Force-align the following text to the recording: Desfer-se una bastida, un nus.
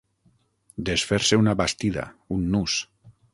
Desfer-se 0.89 1.39
una 1.41 1.55
bastida, 1.59 2.07
un 2.39 2.49
nus. 2.57 2.81